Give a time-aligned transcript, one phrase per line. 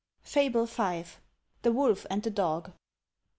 [0.23, 1.03] FABLE V.
[1.61, 2.71] THE WOLF AND THE DOG.